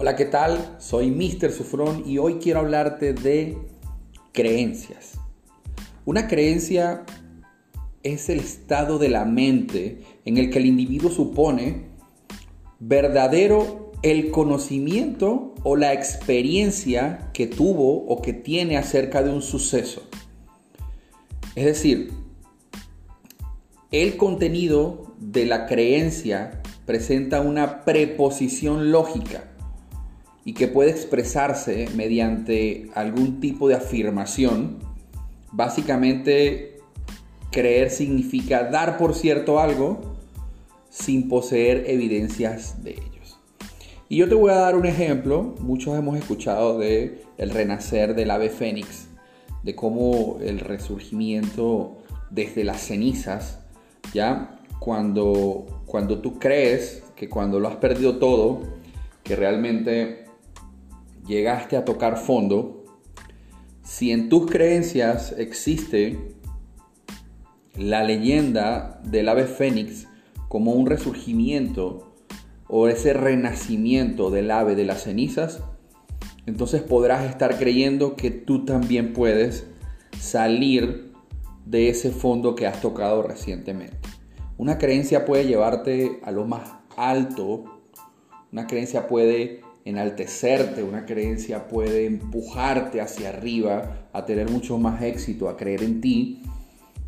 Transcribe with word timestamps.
Hola, 0.00 0.14
¿qué 0.14 0.26
tal? 0.26 0.76
Soy 0.78 1.10
Mr. 1.10 1.50
Sufrón 1.50 2.04
y 2.06 2.18
hoy 2.18 2.34
quiero 2.34 2.60
hablarte 2.60 3.14
de 3.14 3.58
creencias. 4.30 5.14
Una 6.04 6.28
creencia 6.28 7.04
es 8.04 8.28
el 8.28 8.38
estado 8.38 9.00
de 9.00 9.08
la 9.08 9.24
mente 9.24 9.98
en 10.24 10.36
el 10.36 10.50
que 10.50 10.60
el 10.60 10.66
individuo 10.66 11.10
supone 11.10 11.86
verdadero 12.78 13.90
el 14.02 14.30
conocimiento 14.30 15.56
o 15.64 15.74
la 15.74 15.92
experiencia 15.92 17.30
que 17.34 17.48
tuvo 17.48 18.06
o 18.06 18.22
que 18.22 18.32
tiene 18.32 18.76
acerca 18.76 19.24
de 19.24 19.30
un 19.32 19.42
suceso. 19.42 20.04
Es 21.56 21.64
decir, 21.64 22.12
el 23.90 24.16
contenido 24.16 25.16
de 25.18 25.44
la 25.44 25.66
creencia 25.66 26.62
presenta 26.86 27.40
una 27.40 27.84
preposición 27.84 28.92
lógica 28.92 29.56
y 30.48 30.54
que 30.54 30.66
puede 30.66 30.90
expresarse 30.90 31.90
mediante 31.94 32.88
algún 32.94 33.38
tipo 33.38 33.68
de 33.68 33.74
afirmación. 33.74 34.78
Básicamente, 35.52 36.78
creer 37.50 37.90
significa 37.90 38.64
dar 38.64 38.96
por 38.96 39.14
cierto 39.14 39.60
algo 39.60 40.16
sin 40.88 41.28
poseer 41.28 41.84
evidencias 41.86 42.82
de 42.82 42.92
ellos. 42.92 43.38
Y 44.08 44.16
yo 44.16 44.28
te 44.30 44.36
voy 44.36 44.50
a 44.50 44.54
dar 44.54 44.74
un 44.74 44.86
ejemplo. 44.86 45.54
Muchos 45.60 45.98
hemos 45.98 46.16
escuchado 46.16 46.78
de 46.78 47.20
el 47.36 47.50
renacer 47.50 48.14
del 48.14 48.30
ave 48.30 48.48
fénix, 48.48 49.08
de 49.62 49.74
cómo 49.74 50.38
el 50.40 50.60
resurgimiento 50.60 51.98
desde 52.30 52.64
las 52.64 52.80
cenizas, 52.80 53.58
ya 54.14 54.58
cuando 54.78 55.82
cuando 55.84 56.20
tú 56.20 56.38
crees 56.38 57.02
que 57.16 57.28
cuando 57.28 57.60
lo 57.60 57.68
has 57.68 57.76
perdido 57.76 58.16
todo, 58.16 58.62
que 59.22 59.36
realmente 59.36 60.26
llegaste 61.28 61.76
a 61.76 61.84
tocar 61.84 62.16
fondo, 62.16 62.84
si 63.82 64.10
en 64.10 64.28
tus 64.28 64.50
creencias 64.50 65.34
existe 65.38 66.34
la 67.76 68.02
leyenda 68.02 69.00
del 69.04 69.28
ave 69.28 69.44
fénix 69.44 70.08
como 70.48 70.72
un 70.72 70.86
resurgimiento 70.86 72.12
o 72.66 72.88
ese 72.88 73.12
renacimiento 73.12 74.30
del 74.30 74.50
ave 74.50 74.74
de 74.74 74.84
las 74.84 75.02
cenizas, 75.04 75.62
entonces 76.46 76.82
podrás 76.82 77.24
estar 77.26 77.58
creyendo 77.58 78.16
que 78.16 78.30
tú 78.30 78.64
también 78.64 79.12
puedes 79.12 79.66
salir 80.18 81.12
de 81.66 81.90
ese 81.90 82.10
fondo 82.10 82.54
que 82.54 82.66
has 82.66 82.80
tocado 82.80 83.22
recientemente. 83.22 83.96
Una 84.56 84.78
creencia 84.78 85.24
puede 85.24 85.46
llevarte 85.46 86.20
a 86.24 86.30
lo 86.30 86.46
más 86.46 86.72
alto, 86.96 87.80
una 88.50 88.66
creencia 88.66 89.06
puede 89.06 89.60
enaltecerte, 89.88 90.82
una 90.82 91.06
creencia 91.06 91.66
puede 91.66 92.06
empujarte 92.06 93.00
hacia 93.00 93.30
arriba, 93.30 94.08
a 94.12 94.26
tener 94.26 94.50
mucho 94.50 94.78
más 94.78 95.02
éxito, 95.02 95.48
a 95.48 95.56
creer 95.56 95.82
en 95.82 96.00
ti. 96.00 96.42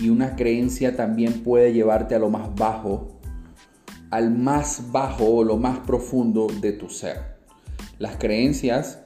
Y 0.00 0.10
una 0.10 0.36
creencia 0.36 0.94
también 0.94 1.42
puede 1.42 1.72
llevarte 1.72 2.14
a 2.14 2.18
lo 2.18 2.28
más 2.28 2.54
bajo, 2.54 3.18
al 4.10 4.30
más 4.30 4.92
bajo 4.92 5.24
o 5.24 5.44
lo 5.44 5.56
más 5.56 5.78
profundo 5.80 6.48
de 6.60 6.72
tu 6.72 6.90
ser. 6.90 7.36
Las 7.98 8.16
creencias 8.16 9.00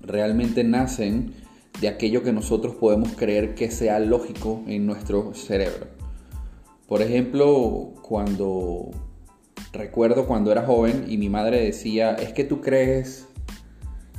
realmente 0.00 0.64
nacen 0.64 1.34
de 1.82 1.88
aquello 1.88 2.22
que 2.22 2.32
nosotros 2.32 2.74
podemos 2.76 3.10
creer 3.10 3.54
que 3.54 3.70
sea 3.70 3.98
lógico 3.98 4.62
en 4.66 4.86
nuestro 4.86 5.34
cerebro. 5.34 5.86
Por 6.86 7.02
ejemplo, 7.02 7.92
cuando 8.00 8.90
Recuerdo 9.72 10.26
cuando 10.26 10.50
era 10.50 10.66
joven 10.66 11.04
y 11.08 11.16
mi 11.16 11.28
madre 11.28 11.62
decía, 11.62 12.14
es 12.14 12.32
que 12.32 12.42
tú 12.42 12.60
crees 12.60 13.28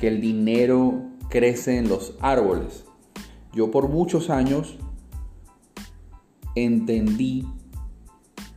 que 0.00 0.08
el 0.08 0.20
dinero 0.20 1.04
crece 1.28 1.78
en 1.78 1.88
los 1.88 2.14
árboles. 2.20 2.84
Yo 3.52 3.70
por 3.70 3.88
muchos 3.88 4.28
años 4.28 4.76
entendí 6.56 7.46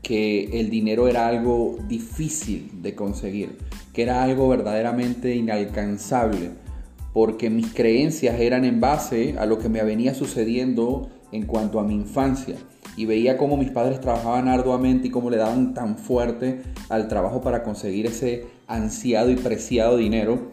que 0.01 0.59
el 0.59 0.71
dinero 0.71 1.07
era 1.07 1.27
algo 1.27 1.77
difícil 1.87 2.81
de 2.81 2.95
conseguir, 2.95 3.59
que 3.93 4.01
era 4.01 4.23
algo 4.23 4.49
verdaderamente 4.49 5.35
inalcanzable, 5.35 6.51
porque 7.13 7.51
mis 7.51 7.71
creencias 7.71 8.39
eran 8.39 8.65
en 8.65 8.79
base 8.79 9.35
a 9.37 9.45
lo 9.45 9.59
que 9.59 9.69
me 9.69 9.83
venía 9.83 10.15
sucediendo 10.15 11.11
en 11.31 11.45
cuanto 11.45 11.79
a 11.79 11.83
mi 11.83 11.93
infancia 11.93 12.55
y 12.99 13.05
veía 13.05 13.37
cómo 13.37 13.55
mis 13.55 13.71
padres 13.71 14.01
trabajaban 14.01 14.49
arduamente 14.49 15.07
y 15.07 15.09
cómo 15.09 15.29
le 15.29 15.37
daban 15.37 15.73
tan 15.73 15.97
fuerte 15.97 16.63
al 16.89 17.07
trabajo 17.07 17.39
para 17.39 17.63
conseguir 17.63 18.07
ese 18.07 18.47
ansiado 18.67 19.31
y 19.31 19.37
preciado 19.37 19.95
dinero 19.95 20.51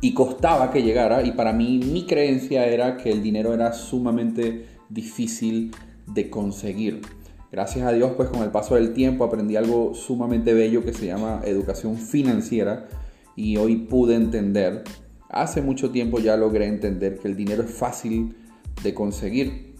y 0.00 0.14
costaba 0.14 0.70
que 0.70 0.82
llegara 0.82 1.22
y 1.22 1.32
para 1.32 1.52
mí 1.52 1.78
mi 1.78 2.06
creencia 2.06 2.64
era 2.64 2.96
que 2.96 3.12
el 3.12 3.22
dinero 3.22 3.52
era 3.52 3.74
sumamente 3.74 4.64
difícil 4.88 5.72
de 6.06 6.30
conseguir. 6.30 7.02
Gracias 7.50 7.86
a 7.86 7.92
Dios 7.92 8.12
pues 8.16 8.30
con 8.30 8.42
el 8.42 8.50
paso 8.50 8.76
del 8.76 8.94
tiempo 8.94 9.22
aprendí 9.22 9.56
algo 9.56 9.92
sumamente 9.92 10.54
bello 10.54 10.82
que 10.82 10.94
se 10.94 11.04
llama 11.04 11.42
educación 11.44 11.98
financiera 11.98 12.88
y 13.36 13.58
hoy 13.58 13.76
pude 13.76 14.14
entender, 14.14 14.84
hace 15.28 15.60
mucho 15.60 15.90
tiempo 15.90 16.18
ya 16.18 16.34
logré 16.38 16.66
entender 16.66 17.18
que 17.18 17.28
el 17.28 17.36
dinero 17.36 17.62
es 17.62 17.70
fácil 17.70 18.36
de 18.82 18.94
conseguir 18.94 19.71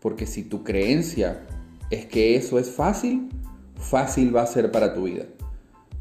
porque 0.00 0.26
si 0.26 0.42
tu 0.42 0.64
creencia 0.64 1.46
es 1.90 2.06
que 2.06 2.36
eso 2.36 2.58
es 2.58 2.70
fácil, 2.70 3.28
fácil 3.76 4.34
va 4.34 4.42
a 4.42 4.46
ser 4.46 4.70
para 4.70 4.94
tu 4.94 5.04
vida. 5.04 5.24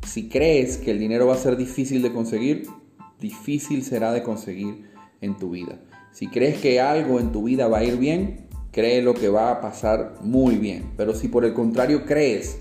Si 0.05 0.29
crees 0.29 0.77
que 0.77 0.91
el 0.91 0.99
dinero 0.99 1.27
va 1.27 1.35
a 1.35 1.37
ser 1.37 1.57
difícil 1.57 2.01
de 2.01 2.13
conseguir, 2.13 2.67
difícil 3.19 3.83
será 3.83 4.11
de 4.11 4.23
conseguir 4.23 4.85
en 5.21 5.37
tu 5.37 5.51
vida. 5.51 5.79
Si 6.11 6.27
crees 6.27 6.59
que 6.59 6.79
algo 6.79 7.19
en 7.19 7.31
tu 7.31 7.43
vida 7.43 7.67
va 7.67 7.79
a 7.79 7.83
ir 7.83 7.97
bien, 7.97 8.47
cree 8.71 9.01
lo 9.01 9.13
que 9.13 9.29
va 9.29 9.51
a 9.51 9.61
pasar 9.61 10.15
muy 10.21 10.55
bien. 10.55 10.91
Pero 10.97 11.13
si 11.13 11.27
por 11.27 11.45
el 11.45 11.53
contrario 11.53 12.05
crees 12.05 12.59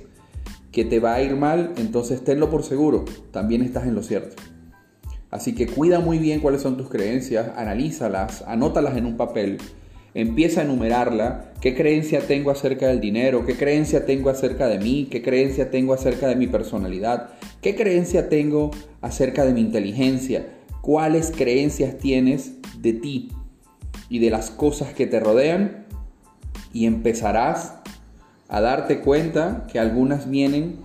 que 0.72 0.84
te 0.84 0.98
va 0.98 1.14
a 1.14 1.22
ir 1.22 1.36
mal, 1.36 1.72
entonces 1.76 2.24
tenlo 2.24 2.50
por 2.50 2.64
seguro, 2.64 3.04
también 3.30 3.62
estás 3.62 3.84
en 3.86 3.94
lo 3.94 4.02
cierto. 4.02 4.36
Así 5.30 5.54
que 5.54 5.66
cuida 5.66 6.00
muy 6.00 6.18
bien 6.18 6.40
cuáles 6.40 6.62
son 6.62 6.76
tus 6.76 6.88
creencias, 6.88 7.50
analízalas, 7.56 8.42
anótalas 8.46 8.96
en 8.96 9.06
un 9.06 9.16
papel 9.16 9.58
empieza 10.14 10.60
a 10.60 10.64
enumerarla, 10.64 11.52
qué 11.60 11.74
creencia 11.74 12.20
tengo 12.20 12.50
acerca 12.50 12.86
del 12.86 13.00
dinero, 13.00 13.44
qué 13.44 13.56
creencia 13.56 14.06
tengo 14.06 14.30
acerca 14.30 14.68
de 14.68 14.78
mí, 14.78 15.08
qué 15.10 15.22
creencia 15.22 15.70
tengo 15.70 15.92
acerca 15.92 16.28
de 16.28 16.36
mi 16.36 16.46
personalidad, 16.46 17.30
qué 17.60 17.74
creencia 17.74 18.28
tengo 18.28 18.70
acerca 19.00 19.44
de 19.44 19.52
mi 19.52 19.60
inteligencia, 19.60 20.46
cuáles 20.80 21.32
creencias 21.32 21.98
tienes 21.98 22.52
de 22.78 22.92
ti 22.92 23.32
y 24.08 24.20
de 24.20 24.30
las 24.30 24.50
cosas 24.50 24.94
que 24.94 25.06
te 25.06 25.18
rodean 25.18 25.86
y 26.72 26.86
empezarás 26.86 27.74
a 28.48 28.60
darte 28.60 29.00
cuenta 29.00 29.66
que 29.72 29.80
algunas 29.80 30.30
vienen 30.30 30.76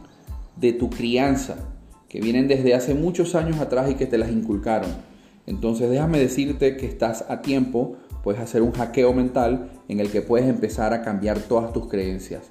de 0.56 0.74
tu 0.74 0.90
crianza, 0.90 1.56
que 2.08 2.20
vienen 2.20 2.48
desde 2.48 2.74
hace 2.74 2.96
muchos 2.96 3.36
años 3.36 3.60
atrás 3.60 3.92
y 3.92 3.96
que 3.96 4.08
te 4.08 4.18
las 4.18 4.32
inculcaron. 4.32 4.90
Entonces 5.46 5.90
déjame 5.90 6.20
decirte 6.20 6.78
que 6.78 6.86
estás 6.86 7.26
a 7.30 7.42
tiempo 7.42 7.98
puedes 8.24 8.42
hacer 8.42 8.62
un 8.62 8.72
hackeo 8.72 9.14
mental 9.14 9.72
en 9.88 10.00
el 10.00 10.12
que 10.12 10.22
puedes 10.22 10.48
empezar 10.48 10.94
a 10.94 11.02
cambiar 11.02 11.40
todas 11.40 11.74
tus 11.74 11.88
creencias. 11.88 12.44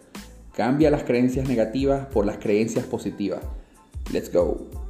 Cambia 0.54 0.90
las 0.90 1.04
creencias 1.04 1.48
negativas 1.48 2.06
por 2.06 2.26
las 2.26 2.38
creencias 2.38 2.84
positivas. 2.84 3.40
Let's 4.12 4.32
go. 4.32 4.87